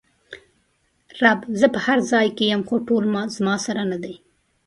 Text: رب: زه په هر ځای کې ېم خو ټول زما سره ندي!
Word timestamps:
رب: 1.21 1.39
زه 1.59 1.67
په 1.73 1.79
هر 1.85 1.99
ځای 2.11 2.27
کې 2.37 2.45
ېم 2.53 2.61
خو 2.67 2.75
ټول 2.87 3.03
زما 3.35 3.55
سره 3.65 3.81
ندي! 3.91 4.15